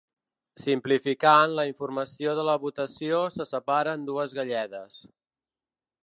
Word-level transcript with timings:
Simplificant, 0.59 1.51
la 1.59 1.65
informació 1.71 2.33
de 2.39 2.45
la 2.47 2.55
votació 2.63 3.19
se 3.37 3.47
separa 3.49 3.93
en 3.99 4.07
dues 4.11 4.33
galledes. 4.39 4.97